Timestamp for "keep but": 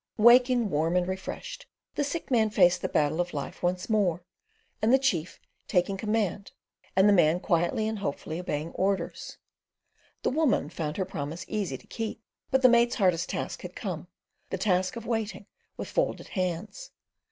11.85-12.63